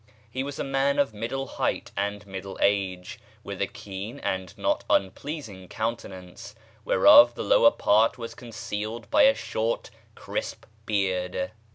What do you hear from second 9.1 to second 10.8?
by a short crisp